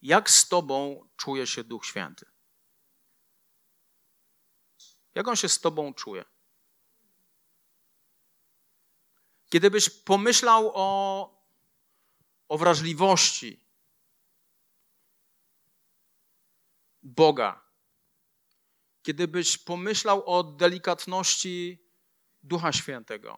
[0.02, 2.26] Jak z Tobą czuje się Duch Święty?
[5.16, 6.26] Jak on się z Tobą czuje?
[9.50, 11.30] Kiedybyś pomyślał o,
[12.48, 13.66] o wrażliwości
[17.04, 17.66] Boga,
[19.04, 21.86] kiedybyś pomyślał o delikatności
[22.44, 23.38] Ducha Świętego,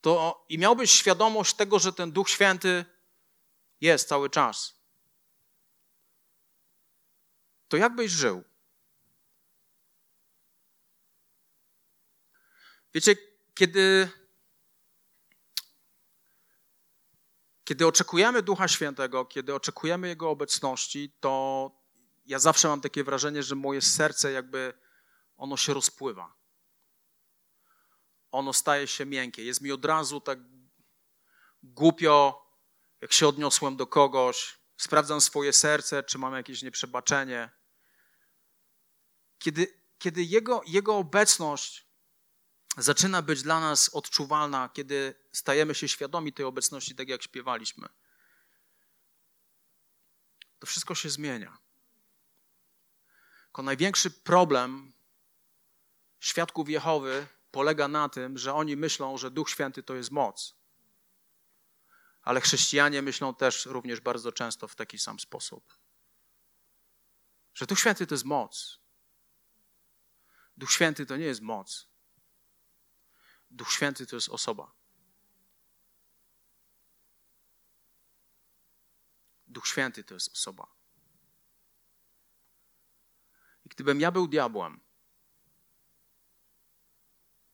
[0.00, 2.84] to i miałbyś świadomość tego, że ten Duch Święty
[3.80, 4.80] jest cały czas,
[7.68, 8.49] to jak byś żył?
[12.94, 13.16] Wiecie,
[13.54, 14.08] kiedy,
[17.64, 21.70] kiedy oczekujemy Ducha Świętego, kiedy oczekujemy Jego obecności, to
[22.26, 24.74] ja zawsze mam takie wrażenie, że moje serce jakby
[25.36, 26.40] ono się rozpływa.
[28.30, 29.44] ono staje się miękkie.
[29.44, 30.38] Jest mi od razu tak
[31.62, 32.46] głupio,
[33.00, 34.58] jak się odniosłem do kogoś.
[34.76, 37.50] Sprawdzam swoje serce, czy mam jakieś nieprzebaczenie.
[39.38, 41.89] Kiedy, kiedy jego, jego obecność
[42.76, 47.88] zaczyna być dla nas odczuwalna, kiedy stajemy się świadomi tej obecności, tak jak śpiewaliśmy,
[50.58, 51.58] to wszystko się zmienia.
[53.44, 54.92] Tylko największy problem
[56.20, 60.54] świadków Jehowy polega na tym, że oni myślą, że Duch Święty to jest moc.
[62.22, 65.78] Ale chrześcijanie myślą też również bardzo często w taki sam sposób.
[67.54, 68.80] Że Duch Święty to jest moc.
[70.56, 71.89] Duch Święty to nie jest moc.
[73.50, 74.72] Duch Święty to jest osoba.
[79.46, 80.74] Duch Święty to jest osoba.
[83.64, 84.80] I gdybym ja był diabłem,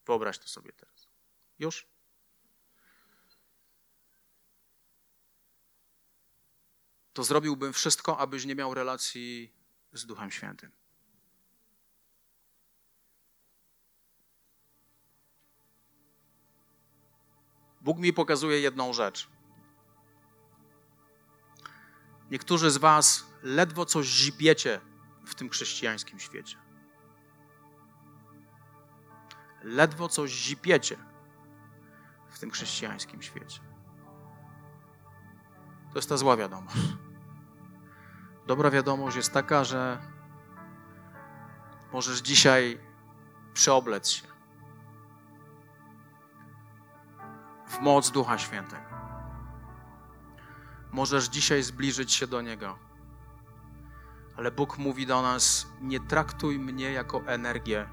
[0.06, 1.08] wyobraź to sobie teraz.
[1.58, 1.86] Już?
[7.12, 9.54] To zrobiłbym wszystko, abyś nie miał relacji
[9.92, 10.72] z Duchem Świętym.
[17.86, 19.28] Bóg mi pokazuje jedną rzecz.
[22.30, 24.80] Niektórzy z Was ledwo coś zipiecie
[25.26, 26.56] w tym chrześcijańskim świecie.
[29.62, 30.96] Ledwo coś zipiecie
[32.28, 33.60] w tym chrześcijańskim świecie.
[35.92, 36.76] To jest ta zła wiadomość.
[38.46, 39.98] Dobra wiadomość jest taka, że
[41.92, 42.78] możesz dzisiaj
[43.54, 44.35] przeoblec się
[47.80, 48.96] moc Ducha Świętego.
[50.92, 52.78] Możesz dzisiaj zbliżyć się do Niego.
[54.36, 57.88] Ale Bóg mówi do nas: Nie traktuj mnie jako energię,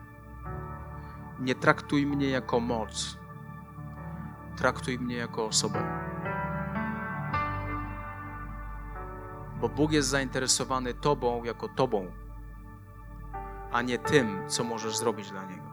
[1.39, 3.17] nie traktuj mnie jako moc,
[4.57, 6.03] traktuj mnie jako osobę.
[9.61, 12.11] Bo Bóg jest zainteresowany Tobą jako Tobą,
[13.71, 15.72] a nie tym, co możesz zrobić dla Niego.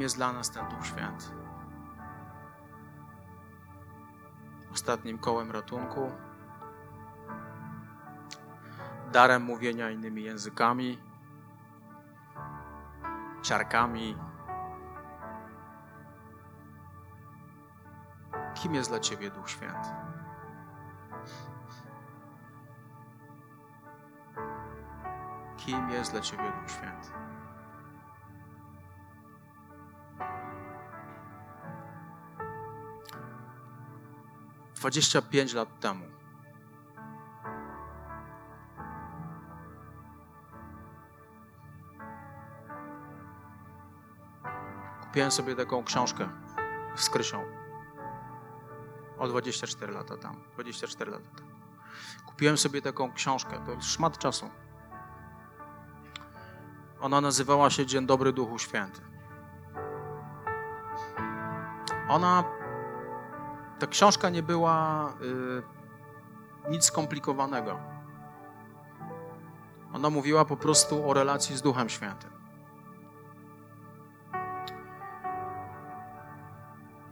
[0.00, 1.24] Kim jest dla nas ten Duch Święty?
[4.72, 6.12] Ostatnim kołem ratunku,
[9.12, 10.98] darem mówienia innymi językami,
[13.42, 14.16] ciarkami.
[18.54, 19.88] Kim jest dla Ciebie Duch Święty?
[25.56, 27.08] Kim jest dla Ciebie Duch Święty?
[34.80, 36.04] Dwadzieścia pięć lat temu.
[45.02, 46.28] Kupiłem sobie taką książkę
[46.94, 47.44] z Krysią.
[49.18, 50.42] O 24 lata tam.
[50.54, 51.50] 24 lata temu.
[52.26, 53.62] Kupiłem sobie taką książkę.
[53.66, 54.50] To jest szmat czasu.
[57.00, 59.00] Ona nazywała się Dzień Dobry Duchu Święty.
[62.08, 62.59] Ona,
[63.80, 65.08] ta książka nie była
[66.68, 67.78] y, nic skomplikowanego.
[69.92, 72.30] Ona mówiła po prostu o relacji z Duchem Świętym.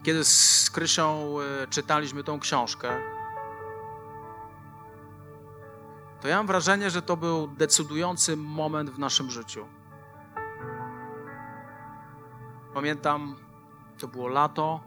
[0.02, 2.88] Kiedy z Krysią y, czytaliśmy tą książkę,
[6.20, 9.66] to ja mam wrażenie, że to był decydujący moment w naszym życiu.
[12.74, 13.36] Pamiętam,
[13.98, 14.80] to było lato.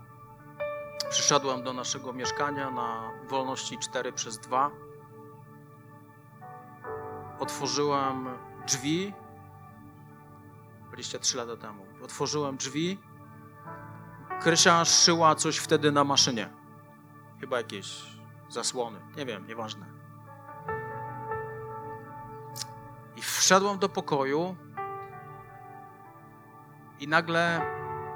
[1.10, 4.72] Przyszedłem do naszego mieszkania na wolności 4 przez 2.
[7.40, 8.30] Otworzyłem
[8.68, 9.14] drzwi.
[10.88, 11.86] 23 lata temu.
[12.04, 13.00] Otworzyłem drzwi.
[14.42, 16.50] Krysia szyła coś wtedy na maszynie.
[17.40, 18.04] Chyba jakieś
[18.50, 19.00] zasłony.
[19.18, 19.86] Nie wiem, nieważne.
[23.16, 24.56] I wszedłem do pokoju
[27.00, 27.62] i nagle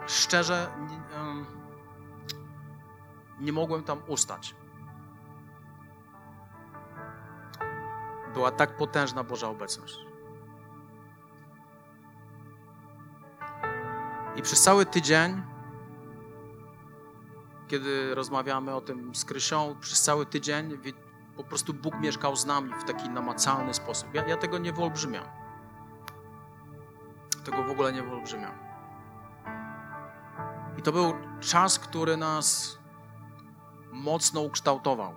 [0.07, 0.71] szczerze
[3.39, 4.55] nie, mogłem tam ustać.
[8.33, 9.99] Była tak potężna Boża obecność.
[14.35, 15.41] I przez cały tydzień
[17.67, 20.77] kiedy rozmawiamy o tym z Krysią, przez cały tydzień
[21.37, 24.13] po prostu Bóg mieszkał z nami w taki namacalny sposób.
[24.13, 25.25] Ja, ja tego nie wyolbrzymiam.
[27.45, 28.57] Tego w ogóle nie wyolbrzymiam.
[30.77, 32.77] I to był czas, który nas
[33.95, 35.13] mocno ukształtował.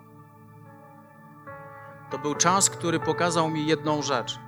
[2.11, 4.39] To był czas, który pokazał mi jedną rzecz.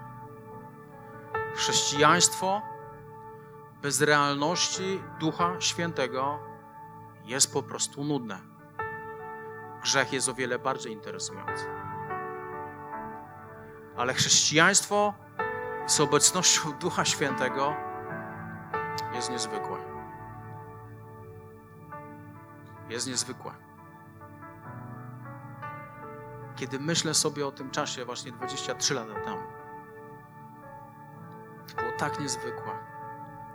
[1.54, 2.62] Chrześcijaństwo
[3.82, 6.38] bez realności Ducha Świętego
[7.24, 8.38] jest po prostu nudne.
[9.82, 11.64] Grzech jest o wiele bardziej interesujący.
[13.96, 15.14] Ale chrześcijaństwo
[15.86, 17.74] z obecnością Ducha Świętego
[19.14, 19.78] jest niezwykłe.
[22.88, 23.69] Jest niezwykłe.
[26.60, 29.42] Kiedy myślę sobie o tym czasie, właśnie 23 lata temu,
[31.76, 32.72] było tak niezwykłe.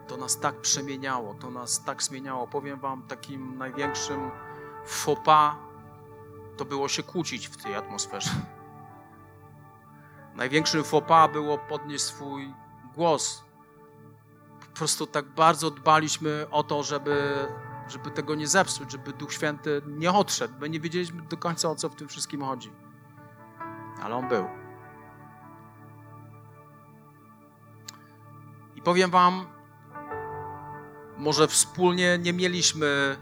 [0.07, 2.47] To nas tak przemieniało, to nas tak zmieniało.
[2.47, 4.31] Powiem Wam, takim największym
[5.25, 5.55] pas
[6.57, 8.31] to było się kłócić w tej atmosferze.
[10.35, 12.53] Największym pas było podnieść swój
[12.95, 13.43] głos.
[14.59, 17.47] Po prostu tak bardzo dbaliśmy o to, żeby,
[17.87, 20.53] żeby tego nie zepsuć, żeby Duch Święty nie odszedł.
[20.59, 22.84] My nie wiedzieliśmy do końca, o co w tym wszystkim chodzi.
[24.01, 24.47] Ale On był.
[28.75, 29.45] I powiem Wam,
[31.17, 33.17] może wspólnie nie mieliśmy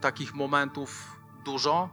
[0.00, 1.88] takich momentów dużo,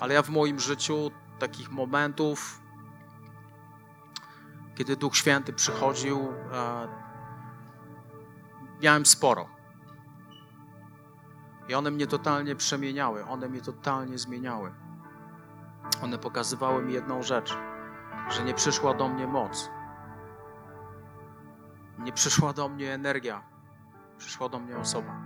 [0.00, 2.60] ale ja w moim życiu takich momentów,
[4.74, 6.88] kiedy Duch Święty przychodził, e,
[8.82, 9.48] miałem sporo.
[11.68, 14.81] I one mnie totalnie przemieniały, one mnie totalnie zmieniały.
[16.02, 17.58] One pokazywały mi jedną rzecz,
[18.30, 19.70] że nie przyszła do mnie moc.
[21.98, 23.42] Nie przyszła do mnie energia,
[24.18, 25.20] przyszła do mnie osoba.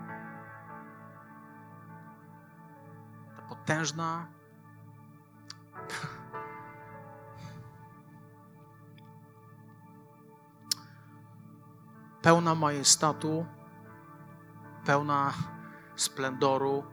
[3.37, 4.27] Ta potężna,
[12.23, 13.47] pełna majestatu,
[14.85, 15.33] pełna
[15.97, 16.85] splendoru,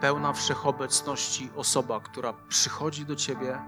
[0.00, 3.58] pełna wszechobecności osoba, która przychodzi do Ciebie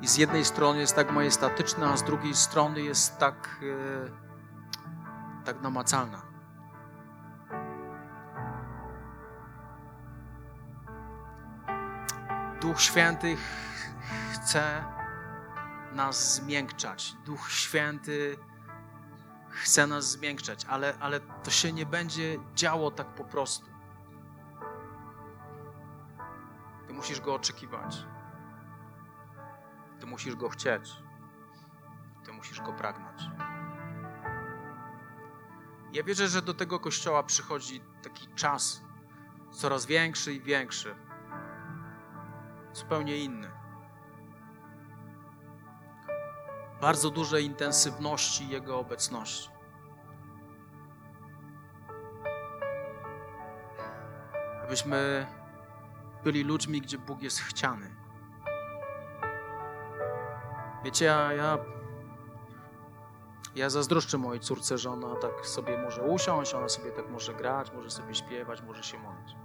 [0.00, 5.62] i z jednej strony jest tak majestatyczna, a z drugiej strony jest tak, e, tak
[5.62, 6.22] namacalna.
[12.60, 13.36] Duch Święty
[14.32, 14.84] chce
[15.92, 17.14] nas zmiękczać.
[17.26, 18.36] Duch Święty
[19.50, 23.69] chce nas zmiękczać, ale, ale to się nie będzie działo tak po prostu.
[27.00, 28.06] Musisz go oczekiwać.
[30.00, 30.92] Ty musisz go chcieć.
[32.24, 33.22] Ty musisz go pragnąć.
[35.92, 38.82] Ja wierzę, że do tego kościoła przychodzi taki czas
[39.50, 40.94] coraz większy i większy.
[42.72, 43.50] Zupełnie inny.
[46.80, 49.50] Bardzo dużej intensywności Jego obecności.
[54.64, 55.26] Abyśmy
[56.24, 57.90] byli ludźmi, gdzie Bóg jest chciany.
[60.84, 61.58] Wiecie, ja, ja,
[63.54, 67.72] ja zazdroszczę mojej córce, że ona tak sobie może usiąść, ona sobie tak może grać,
[67.72, 69.36] może sobie śpiewać, może się modlić.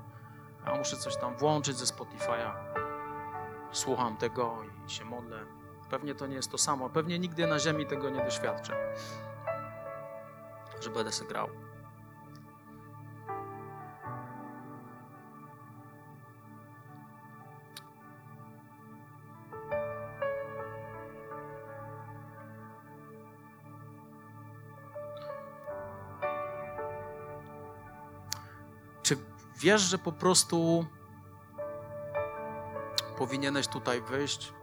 [0.65, 2.51] Ja muszę coś tam włączyć ze Spotify'a.
[3.71, 4.57] Słucham tego
[4.87, 5.45] i się modlę.
[5.89, 6.89] Pewnie to nie jest to samo.
[6.89, 8.95] Pewnie nigdy na ziemi tego nie doświadczę.
[10.81, 11.49] Że będę sobie grał.
[29.55, 30.85] Wiesz, że po prostu
[33.17, 34.53] powinieneś tutaj wyjść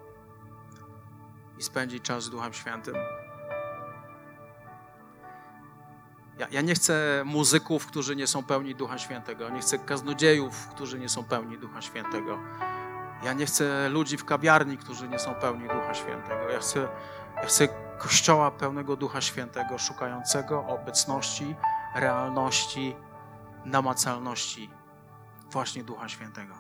[1.59, 2.95] i spędzić czas z Duchem Świętym.
[6.39, 9.49] Ja, ja, nie chcę muzyków, którzy nie są pełni Ducha Świętego.
[9.49, 12.39] Nie chcę kaznodziejów, którzy nie są pełni Ducha Świętego.
[13.23, 16.51] Ja nie chcę ludzi w kawiarni, którzy nie są pełni Ducha Świętego.
[16.51, 16.89] Ja chcę,
[17.37, 17.69] ja chcę
[17.99, 21.55] kościoła pełnego Ducha Świętego, szukającego obecności,
[21.95, 22.97] realności,
[23.65, 24.82] namacalności
[25.53, 26.55] właśnie Ducha Świętego.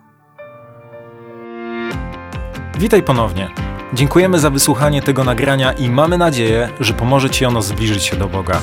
[2.79, 3.51] Witaj ponownie.
[3.93, 8.29] Dziękujemy za wysłuchanie tego nagrania i mamy nadzieję, że pomoże Ci ono zbliżyć się do
[8.29, 8.61] Boga.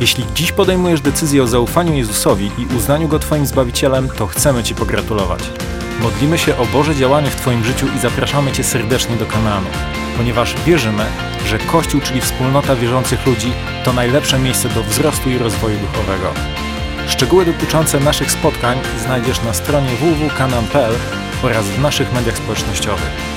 [0.00, 4.74] Jeśli dziś podejmujesz decyzję o zaufaniu Jezusowi i uznaniu Go Twoim Zbawicielem, to chcemy Ci
[4.74, 5.50] pogratulować.
[6.02, 9.66] Modlimy się o Boże działanie w Twoim życiu i zapraszamy Cię serdecznie do kanału,
[10.16, 11.04] ponieważ wierzymy,
[11.46, 13.52] że Kościół, czyli wspólnota wierzących ludzi,
[13.84, 16.67] to najlepsze miejsce do wzrostu i rozwoju duchowego.
[17.08, 20.94] Szczegóły dotyczące naszych spotkań znajdziesz na stronie www.kanan.pl
[21.42, 23.27] oraz w naszych mediach społecznościowych.